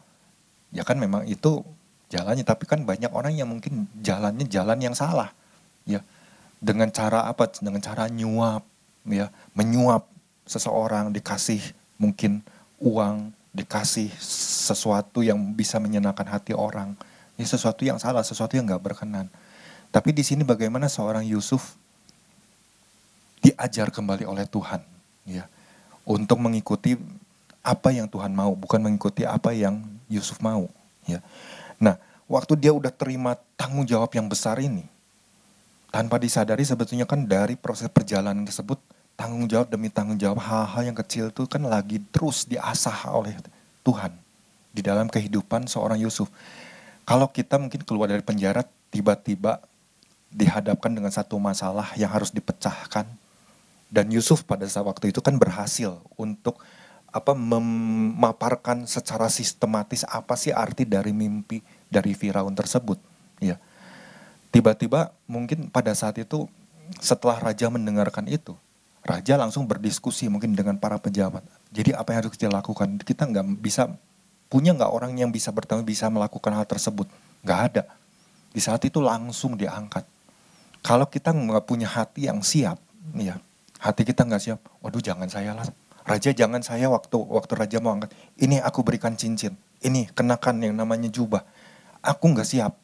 [0.72, 1.68] ya kan memang itu
[2.12, 2.44] jalannya.
[2.44, 5.32] Tapi kan banyak orang yang mungkin jalannya jalan yang salah,
[5.84, 6.04] ya.
[6.58, 7.48] Dengan cara apa?
[7.62, 8.66] Dengan cara nyuap,
[9.06, 10.10] ya, menyuap
[10.48, 11.62] seseorang dikasih
[12.00, 12.42] mungkin
[12.80, 16.98] uang, dikasih sesuatu yang bisa menyenangkan hati orang.
[17.38, 19.30] Ini sesuatu yang salah, sesuatu yang gak berkenan.
[19.94, 21.78] Tapi di sini bagaimana seorang Yusuf
[23.42, 24.82] diajar kembali oleh Tuhan,
[25.30, 25.46] ya,
[26.02, 26.98] untuk mengikuti
[27.62, 30.66] apa yang Tuhan mau, bukan mengikuti apa yang Yusuf mau,
[31.06, 31.22] ya.
[31.78, 34.86] Nah, waktu dia udah terima tanggung jawab yang besar ini,
[35.94, 38.78] tanpa disadari sebetulnya kan dari proses perjalanan tersebut
[39.18, 43.34] tanggung jawab demi tanggung jawab hal-hal yang kecil itu kan lagi terus diasah oleh
[43.82, 44.14] Tuhan
[44.70, 46.30] di dalam kehidupan seorang Yusuf.
[47.08, 48.62] Kalau kita mungkin keluar dari penjara
[48.94, 49.64] tiba-tiba
[50.30, 53.08] dihadapkan dengan satu masalah yang harus dipecahkan
[53.88, 56.60] dan Yusuf pada saat waktu itu kan berhasil untuk
[57.18, 63.02] apa memaparkan secara sistematis apa sih arti dari mimpi dari Firaun tersebut
[63.42, 63.58] ya
[64.54, 66.46] tiba-tiba mungkin pada saat itu
[67.02, 68.56] setelah raja mendengarkan itu
[69.08, 71.42] raja langsung berdiskusi mungkin dengan para pejabat.
[71.72, 73.00] Jadi apa yang harus kita lakukan?
[73.00, 73.88] Kita nggak bisa
[74.52, 77.08] punya nggak orang yang bisa bertanggung bisa melakukan hal tersebut?
[77.48, 77.84] Nggak ada.
[78.52, 80.04] Di saat itu langsung diangkat.
[80.84, 82.78] Kalau kita nggak punya hati yang siap,
[83.16, 83.40] ya
[83.80, 84.60] hati kita nggak siap.
[84.84, 85.66] Waduh jangan saya lah.
[86.08, 88.16] Raja jangan saya waktu waktu raja mau angkat.
[88.40, 89.60] Ini aku berikan cincin.
[89.84, 91.44] Ini kenakan yang namanya jubah.
[92.00, 92.80] Aku nggak siap.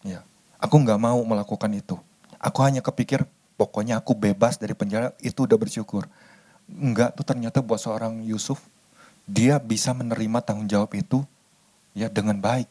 [0.00, 0.24] Ya,
[0.56, 2.00] aku nggak mau melakukan itu.
[2.40, 3.28] Aku hanya kepikir
[3.60, 6.08] pokoknya aku bebas dari penjara itu udah bersyukur.
[6.64, 8.64] Enggak tuh ternyata buat seorang Yusuf
[9.28, 11.26] dia bisa menerima tanggung jawab itu
[11.92, 12.70] ya dengan baik.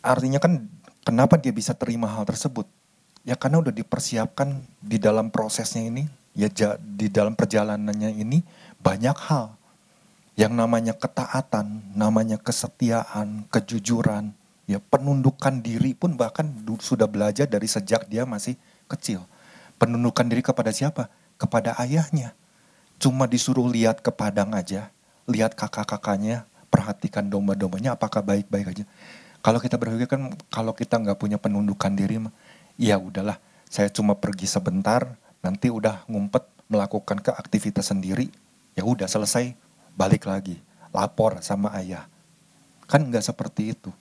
[0.00, 0.70] Artinya kan
[1.04, 2.64] kenapa dia bisa terima hal tersebut?
[3.28, 6.48] Ya karena udah dipersiapkan di dalam prosesnya ini, ya
[6.80, 8.40] di dalam perjalanannya ini
[8.80, 9.56] banyak hal.
[10.34, 14.32] Yang namanya ketaatan, namanya kesetiaan, kejujuran,
[14.64, 16.48] ya penundukan diri pun bahkan
[16.80, 18.56] sudah belajar dari sejak dia masih
[18.88, 19.20] kecil
[19.80, 21.08] penundukan diri kepada siapa?
[21.40, 22.36] Kepada ayahnya.
[23.00, 24.92] Cuma disuruh lihat ke padang aja,
[25.24, 28.84] lihat kakak-kakaknya, perhatikan domba-dombanya apakah baik-baik aja.
[29.40, 32.20] Kalau kita berpikir kan kalau kita nggak punya penundukan diri,
[32.76, 33.40] ya udahlah,
[33.72, 38.28] saya cuma pergi sebentar, nanti udah ngumpet melakukan ke aktivitas sendiri,
[38.80, 39.52] ya udah selesai,
[39.92, 40.56] balik lagi,
[40.88, 42.08] lapor sama ayah.
[42.88, 43.92] Kan nggak seperti itu.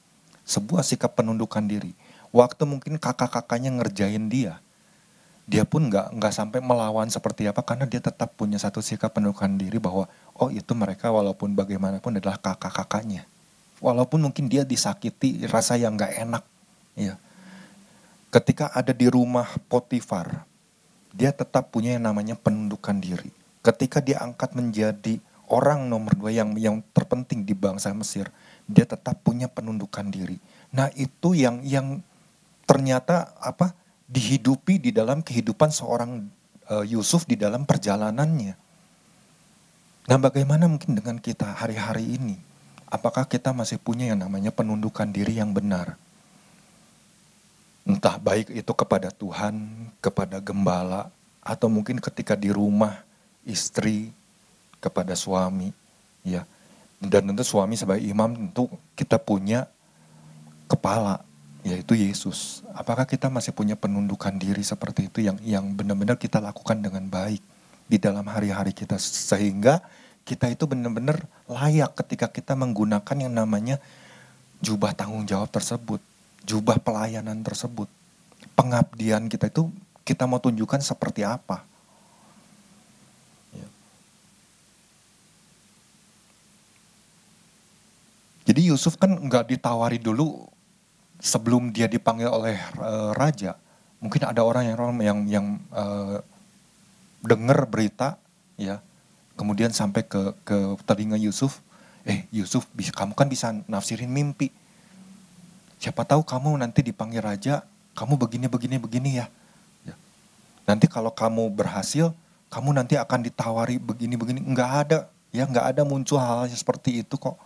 [0.47, 1.91] Sebuah sikap penundukan diri.
[2.31, 4.63] Waktu mungkin kakak-kakaknya ngerjain dia,
[5.43, 9.49] dia pun nggak nggak sampai melawan seperti apa karena dia tetap punya satu sikap penundukan
[9.59, 13.27] diri bahwa oh itu mereka walaupun bagaimanapun adalah kakak-kakaknya.
[13.83, 16.43] Walaupun mungkin dia disakiti rasa yang nggak enak,
[16.95, 17.19] ya.
[18.29, 20.45] Ketika ada di rumah Potifar,
[21.11, 23.31] dia tetap punya yang namanya penundukan diri.
[23.59, 25.19] Ketika dia angkat menjadi
[25.49, 28.29] orang nomor dua yang yang terpenting di bangsa Mesir,
[28.69, 30.37] dia tetap punya penundukan diri.
[30.71, 31.99] Nah itu yang yang
[32.69, 33.73] ternyata apa
[34.05, 36.29] dihidupi di dalam kehidupan seorang
[36.69, 38.53] uh, Yusuf di dalam perjalanannya.
[40.09, 42.37] Nah bagaimana mungkin dengan kita hari-hari ini?
[42.89, 45.93] Apakah kita masih punya yang namanya penundukan diri yang benar?
[47.85, 49.61] Entah baik itu kepada Tuhan,
[50.01, 51.13] kepada gembala,
[51.45, 53.05] atau mungkin ketika di rumah
[53.47, 54.11] istri
[54.79, 55.71] kepada suami,
[56.23, 56.47] ya
[56.99, 58.67] dan tentu suami sebagai imam tentu
[58.99, 59.71] kita punya
[60.67, 61.23] kepala
[61.63, 62.63] yaitu Yesus.
[62.75, 67.39] Apakah kita masih punya penundukan diri seperti itu yang yang benar-benar kita lakukan dengan baik
[67.87, 69.79] di dalam hari-hari kita sehingga
[70.27, 73.81] kita itu benar-benar layak ketika kita menggunakan yang namanya
[74.59, 76.03] jubah tanggung jawab tersebut,
[76.43, 77.87] jubah pelayanan tersebut.
[78.59, 79.71] Pengabdian kita itu
[80.03, 81.63] kita mau tunjukkan seperti apa.
[88.49, 90.49] Jadi Yusuf kan nggak ditawari dulu
[91.21, 93.53] sebelum dia dipanggil oleh uh, raja.
[94.01, 96.17] Mungkin ada orang yang yang yang uh,
[97.21, 98.17] dengar berita
[98.57, 98.81] ya,
[99.37, 101.61] kemudian sampai ke ke telinga Yusuf,
[102.09, 104.49] eh Yusuf bisa kamu kan bisa nafsirin mimpi.
[105.77, 107.61] Siapa tahu kamu nanti dipanggil raja,
[107.93, 109.29] kamu begini begini begini ya.
[109.85, 109.93] ya.
[110.65, 112.17] Nanti kalau kamu berhasil,
[112.49, 114.41] kamu nanti akan ditawari begini begini.
[114.41, 114.97] Nggak ada,
[115.29, 117.37] ya nggak ada muncul hal, hal seperti itu kok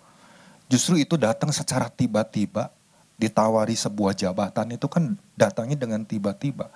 [0.72, 2.72] Justru itu datang secara tiba-tiba,
[3.20, 6.68] ditawari sebuah jabatan itu kan datangnya dengan tiba-tiba.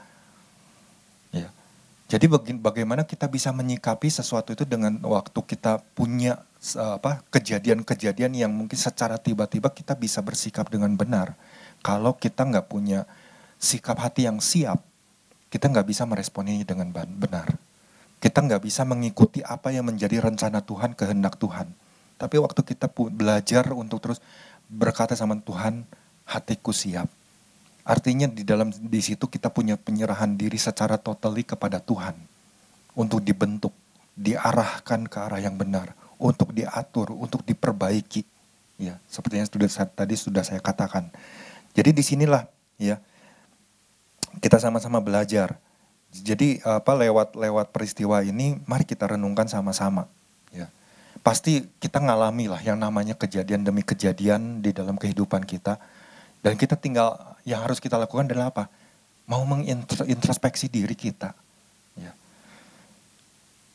[1.33, 1.49] Ya.
[2.07, 6.39] Jadi bagaimana kita bisa menyikapi sesuatu itu dengan waktu kita punya
[6.77, 11.35] apa kejadian-kejadian yang mungkin secara tiba-tiba kita bisa bersikap dengan benar.
[11.83, 13.03] Kalau kita nggak punya
[13.59, 14.79] sikap hati yang siap,
[15.51, 17.59] kita nggak bisa meresponinya dengan benar.
[18.17, 21.69] Kita nggak bisa mengikuti apa yang menjadi rencana Tuhan, kehendak Tuhan.
[22.17, 24.19] Tapi waktu kita belajar untuk terus
[24.67, 25.85] berkata sama Tuhan,
[26.25, 27.07] hatiku siap.
[27.87, 32.19] Artinya di dalam di situ kita punya penyerahan diri secara totally kepada Tuhan
[32.97, 33.71] untuk dibentuk,
[34.17, 38.27] diarahkan ke arah yang benar, untuk diatur, untuk diperbaiki.
[38.77, 41.07] Ya, seperti yang sudah tadi sudah saya katakan.
[41.71, 42.99] Jadi di sinilah ya
[44.43, 45.55] kita sama-sama belajar.
[46.11, 50.09] Jadi apa lewat lewat peristiwa ini mari kita renungkan sama-sama
[51.27, 55.75] pasti kita ngalami lah yang namanya kejadian demi kejadian di dalam kehidupan kita.
[56.39, 58.71] Dan kita tinggal, yang harus kita lakukan adalah apa?
[59.27, 61.35] Mau mengintrospeksi diri kita.
[61.99, 62.15] Ya.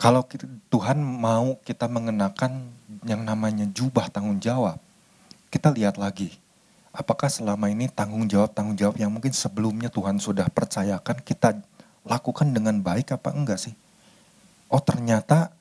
[0.01, 2.73] Kalau kita, Tuhan mau kita mengenakan
[3.05, 4.81] yang namanya jubah tanggung jawab,
[5.53, 6.33] kita lihat lagi.
[6.89, 11.61] Apakah selama ini tanggung jawab-tanggung jawab yang mungkin sebelumnya Tuhan sudah percayakan kita
[12.09, 13.77] lakukan dengan baik apa enggak sih?
[14.73, 15.53] Oh ternyata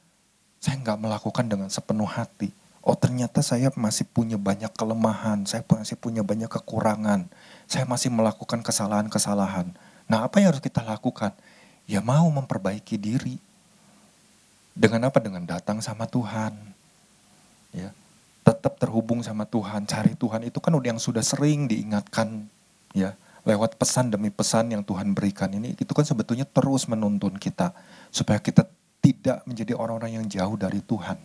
[0.61, 2.53] saya nggak melakukan dengan sepenuh hati.
[2.85, 7.29] Oh ternyata saya masih punya banyak kelemahan, saya masih punya banyak kekurangan,
[7.65, 9.73] saya masih melakukan kesalahan-kesalahan.
[10.05, 11.33] Nah apa yang harus kita lakukan?
[11.89, 13.41] Ya mau memperbaiki diri.
[14.77, 15.17] Dengan apa?
[15.17, 16.53] Dengan datang sama Tuhan.
[17.75, 17.93] Ya,
[18.41, 22.49] tetap terhubung sama Tuhan, cari Tuhan itu kan udah yang sudah sering diingatkan
[22.91, 27.73] ya lewat pesan demi pesan yang Tuhan berikan ini itu kan sebetulnya terus menuntun kita
[28.13, 28.69] supaya kita
[29.01, 31.17] tidak menjadi orang-orang yang jauh dari Tuhan.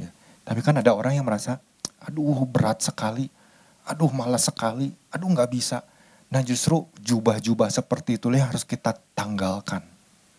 [0.00, 0.10] Ya.
[0.42, 1.60] Tapi kan ada orang yang merasa,
[2.00, 3.28] aduh berat sekali,
[3.84, 5.84] aduh malas sekali, aduh nggak bisa.
[6.32, 9.84] Nah justru jubah-jubah seperti itu yang harus kita tanggalkan.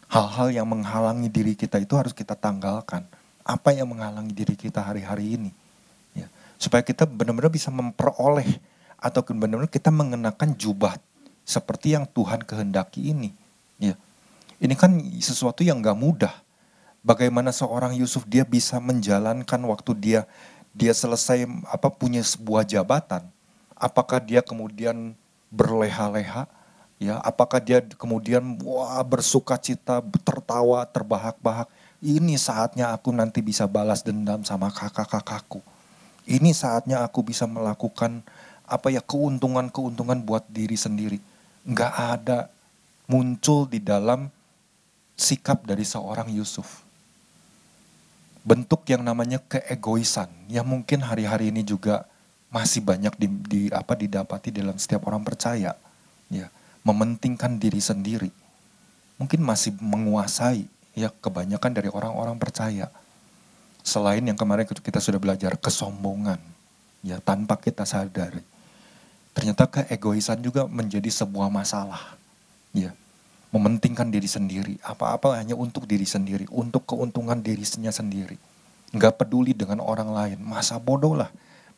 [0.09, 3.05] Hal-hal yang menghalangi diri kita itu harus kita tanggalkan.
[3.45, 5.51] Apa yang menghalangi diri kita hari-hari ini.
[6.17, 6.25] Ya.
[6.57, 8.57] Supaya kita benar-benar bisa memperoleh
[8.97, 10.97] atau benar-benar kita mengenakan jubah
[11.45, 13.33] seperti yang Tuhan kehendaki ini.
[14.59, 16.35] Ini kan sesuatu yang gak mudah.
[16.99, 20.21] Bagaimana seorang Yusuf dia bisa menjalankan waktu dia
[20.75, 23.23] dia selesai apa punya sebuah jabatan.
[23.79, 25.15] Apakah dia kemudian
[25.47, 26.45] berleha-leha?
[26.99, 31.71] Ya, apakah dia kemudian wah bersuka cita, tertawa, terbahak-bahak.
[32.03, 35.63] Ini saatnya aku nanti bisa balas dendam sama kakak-kakakku.
[36.27, 38.19] Ini saatnya aku bisa melakukan
[38.67, 41.23] apa ya keuntungan-keuntungan buat diri sendiri.
[41.63, 42.51] Enggak ada
[43.07, 44.27] muncul di dalam
[45.19, 46.87] sikap dari seorang Yusuf.
[48.47, 52.07] Bentuk yang namanya keegoisan, yang mungkin hari-hari ini juga
[52.49, 55.77] masih banyak di, di apa didapati dalam setiap orang percaya
[56.31, 56.47] ya
[56.87, 58.31] mementingkan diri sendiri.
[59.19, 62.87] Mungkin masih menguasai ya kebanyakan dari orang-orang percaya.
[63.83, 66.39] Selain yang kemarin kita sudah belajar kesombongan
[67.03, 68.41] ya tanpa kita sadari.
[69.35, 72.15] Ternyata keegoisan juga menjadi sebuah masalah
[72.71, 72.95] ya
[73.49, 78.37] mementingkan diri sendiri apa-apa hanya untuk diri sendiri untuk keuntungan dirinya sendiri
[78.93, 81.29] nggak peduli dengan orang lain masa bodoh lah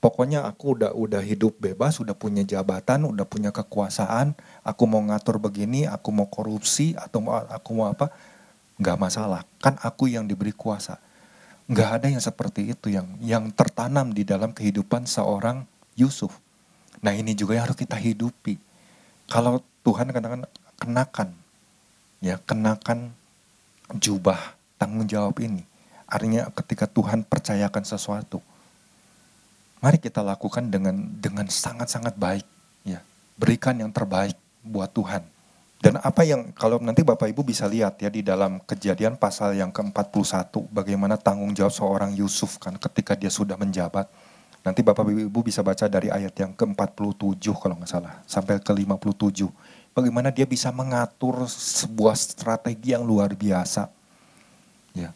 [0.02, 4.34] pokoknya aku udah udah hidup bebas, udah punya jabatan, udah punya kekuasaan,
[4.66, 8.10] aku mau ngatur begini, aku mau korupsi atau mau aku mau apa,
[8.82, 9.46] nggak masalah.
[9.62, 10.98] Kan aku yang diberi kuasa.
[11.70, 15.64] Nggak ada yang seperti itu yang yang tertanam di dalam kehidupan seorang
[15.96, 16.42] Yusuf.
[17.06, 18.58] Nah ini juga yang harus kita hidupi.
[19.30, 20.50] Kalau Tuhan katakan
[20.82, 21.30] kenakan,
[22.24, 23.12] ya kenakan
[23.98, 25.66] jubah tanggung jawab ini.
[26.08, 28.44] Artinya ketika Tuhan percayakan sesuatu,
[29.82, 32.46] Mari kita lakukan dengan dengan sangat-sangat baik,
[32.86, 33.02] ya.
[33.34, 35.26] Berikan yang terbaik buat Tuhan.
[35.82, 39.74] Dan apa yang kalau nanti Bapak Ibu bisa lihat ya di dalam kejadian pasal yang
[39.74, 44.06] ke-41 bagaimana tanggung jawab seorang Yusuf kan ketika dia sudah menjabat.
[44.62, 49.50] Nanti Bapak Ibu bisa baca dari ayat yang ke-47 kalau nggak salah sampai ke-57.
[49.92, 53.92] Bagaimana dia bisa mengatur sebuah strategi yang luar biasa.
[54.96, 55.12] Ya.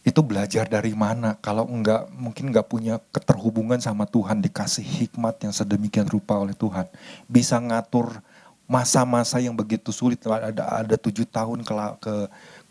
[0.00, 1.36] Itu belajar dari mana?
[1.44, 6.88] Kalau enggak mungkin enggak punya keterhubungan sama Tuhan dikasih hikmat yang sedemikian rupa oleh Tuhan.
[7.28, 8.24] Bisa ngatur
[8.64, 10.24] masa-masa yang begitu sulit.
[10.24, 12.14] Ada ada tujuh tahun ke, ke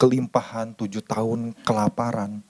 [0.02, 2.42] kelimpahan tujuh tahun kelaparan.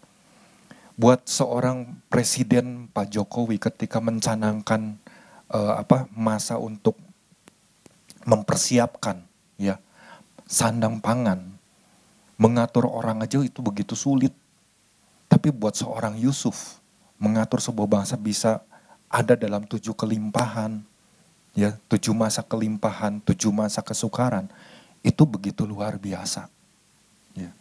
[0.96, 4.96] Buat seorang presiden Pak Jokowi ketika mencanangkan
[5.52, 6.96] uh, apa masa untuk
[8.28, 9.24] mempersiapkan
[9.56, 9.80] ya
[10.44, 11.56] sandang pangan
[12.36, 14.36] mengatur orang aja itu begitu sulit
[15.28, 16.80] tapi buat seorang Yusuf,
[17.20, 18.64] mengatur sebuah bangsa bisa
[19.12, 20.80] ada dalam tujuh kelimpahan,
[21.52, 24.48] ya tujuh masa kelimpahan, tujuh masa kesukaran,
[25.04, 26.48] itu begitu luar biasa.
[27.36, 27.52] Ya.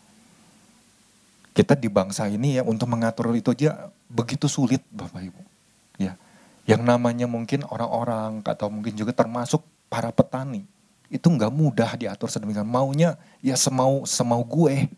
[1.58, 5.42] Kita di bangsa ini ya untuk mengatur itu aja begitu sulit Bapak Ibu.
[5.98, 6.14] Ya.
[6.70, 10.66] Yang namanya mungkin orang-orang atau mungkin juga termasuk para petani
[11.06, 14.90] itu nggak mudah diatur sedemikian maunya ya semau semau gue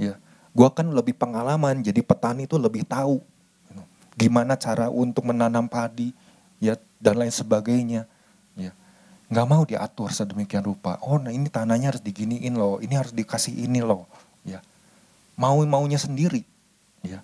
[0.00, 0.16] ya
[0.50, 3.22] Gue kan lebih pengalaman, jadi petani itu lebih tahu
[4.18, 6.10] gimana cara untuk menanam padi,
[6.58, 8.04] ya dan lain sebagainya.
[8.58, 8.74] Ya,
[9.30, 10.98] nggak mau diatur sedemikian rupa.
[11.06, 14.10] Oh, nah ini tanahnya harus diginiin loh, ini harus dikasih ini loh.
[14.42, 14.58] Ya,
[15.38, 16.42] mau maunya sendiri.
[17.06, 17.22] Ya,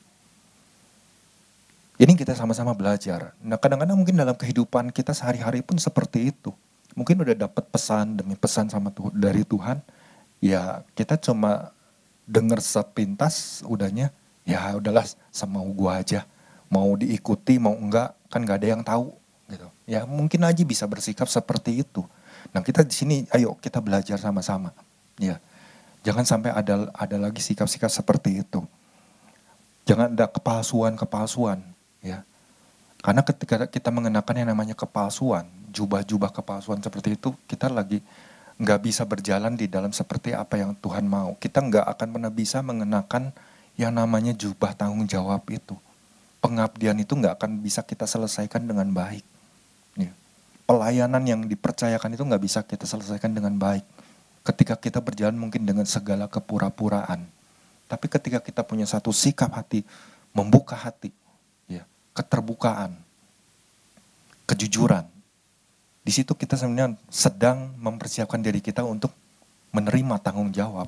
[1.98, 3.34] ini kita sama-sama belajar.
[3.42, 6.54] Nah kadang-kadang mungkin dalam kehidupan kita sehari-hari pun seperti itu.
[6.96, 9.84] Mungkin udah dapat pesan demi pesan sama Tuhan dari Tuhan,
[10.40, 11.76] ya kita cuma
[12.24, 14.10] denger sepintas udahnya
[14.48, 16.24] ya udahlah semau gua aja.
[16.72, 19.12] Mau diikuti mau enggak kan nggak ada yang tahu
[19.52, 19.68] gitu.
[19.84, 22.02] Ya mungkin aja bisa bersikap seperti itu.
[22.50, 24.72] Nah kita di sini ayo kita belajar sama-sama
[25.20, 25.36] ya.
[26.00, 28.64] Jangan sampai ada ada lagi sikap-sikap seperti itu.
[29.84, 31.60] Jangan ada kepalsuan kepalsuan
[32.00, 32.24] ya
[33.06, 38.02] karena ketika kita mengenakan yang namanya kepalsuan jubah-jubah kepalsuan seperti itu kita lagi
[38.56, 41.36] nggak bisa berjalan di dalam seperti apa yang Tuhan mau.
[41.36, 43.30] Kita nggak akan pernah bisa mengenakan
[43.76, 45.76] yang namanya jubah tanggung jawab itu.
[46.40, 49.24] Pengabdian itu nggak akan bisa kita selesaikan dengan baik.
[50.00, 50.12] Ya.
[50.64, 53.84] Pelayanan yang dipercayakan itu nggak bisa kita selesaikan dengan baik.
[54.40, 57.28] Ketika kita berjalan mungkin dengan segala kepura-puraan.
[57.86, 59.84] Tapi ketika kita punya satu sikap hati,
[60.32, 61.12] membuka hati,
[62.16, 62.96] keterbukaan,
[64.48, 65.04] kejujuran,
[66.06, 69.10] di situ kita sebenarnya sedang mempersiapkan diri kita untuk
[69.74, 70.86] menerima tanggung jawab.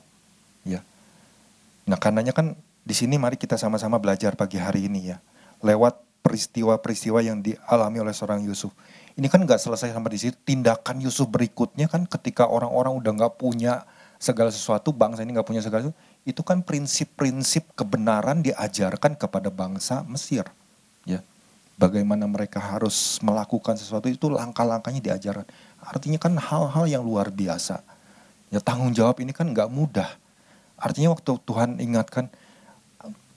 [0.62, 0.80] Ya.
[1.90, 2.54] Nah karenanya kan
[2.86, 5.18] di sini mari kita sama-sama belajar pagi hari ini ya.
[5.58, 8.70] Lewat peristiwa-peristiwa yang dialami oleh seorang Yusuf.
[9.18, 10.38] Ini kan nggak selesai sampai di situ.
[10.38, 13.82] Tindakan Yusuf berikutnya kan ketika orang-orang udah nggak punya
[14.22, 20.06] segala sesuatu, bangsa ini nggak punya segala sesuatu, itu kan prinsip-prinsip kebenaran diajarkan kepada bangsa
[20.06, 20.46] Mesir.
[21.78, 25.46] Bagaimana mereka harus melakukan sesuatu itu langkah-langkahnya diajarkan.
[25.78, 27.86] Artinya kan hal-hal yang luar biasa.
[28.50, 30.10] Ya tanggung jawab ini kan nggak mudah.
[30.74, 32.26] Artinya waktu Tuhan ingatkan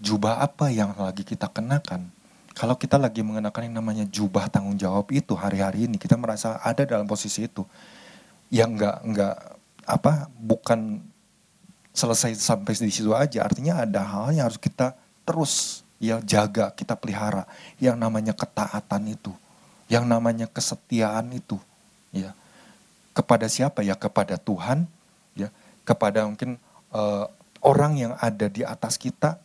[0.01, 2.09] jubah apa yang lagi kita kenakan.
[2.57, 6.81] Kalau kita lagi mengenakan yang namanya jubah tanggung jawab itu hari-hari ini kita merasa ada
[6.81, 7.61] dalam posisi itu.
[8.49, 9.35] Yang nggak nggak
[9.85, 10.99] apa bukan
[11.93, 13.45] selesai sampai di situ aja.
[13.45, 17.45] Artinya ada hal yang harus kita terus ya jaga, kita pelihara.
[17.77, 19.31] Yang namanya ketaatan itu,
[19.85, 21.61] yang namanya kesetiaan itu,
[22.09, 22.33] ya.
[23.13, 23.93] Kepada siapa ya?
[23.93, 24.89] Kepada Tuhan,
[25.37, 25.53] ya.
[25.85, 26.57] Kepada mungkin
[26.89, 27.29] uh,
[27.61, 29.37] orang yang ada di atas kita,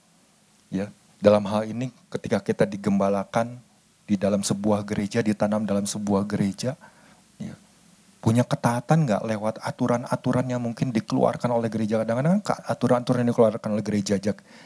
[0.72, 0.88] ya.
[1.20, 3.60] Dalam hal ini ketika kita digembalakan,
[4.06, 6.78] di dalam sebuah gereja, ditanam dalam sebuah gereja,
[8.26, 12.02] punya ketaatan nggak lewat aturan-aturan yang mungkin dikeluarkan oleh gereja.
[12.02, 14.18] Kadang-kadang kan aturan-aturan yang dikeluarkan oleh gereja,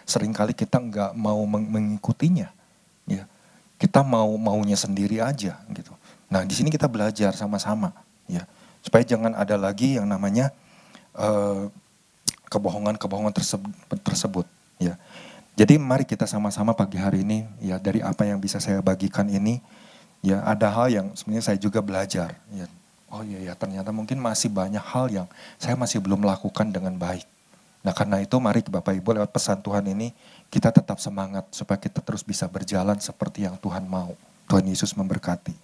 [0.08, 2.48] sering kali kita nggak mau mengikutinya.
[3.04, 3.28] Ya,
[3.76, 5.92] kita mau maunya sendiri aja gitu.
[6.32, 7.92] Nah di sini kita belajar sama-sama,
[8.24, 8.48] ya,
[8.80, 10.56] supaya jangan ada lagi yang namanya
[11.20, 11.68] uh,
[12.48, 14.46] kebohongan-kebohongan tersebut, tersebut
[14.80, 14.96] ya.
[15.60, 19.60] Jadi mari kita sama-sama pagi hari ini ya dari apa yang bisa saya bagikan ini
[20.24, 22.64] ya ada hal yang sebenarnya saya juga belajar ya.
[23.10, 25.26] Oh iya ya ternyata mungkin masih banyak hal yang
[25.58, 27.26] saya masih belum lakukan dengan baik.
[27.82, 30.14] Nah karena itu mari Bapak Ibu lewat pesan Tuhan ini
[30.46, 34.14] kita tetap semangat supaya kita terus bisa berjalan seperti yang Tuhan mau.
[34.46, 35.54] Tuhan Yesus memberkati.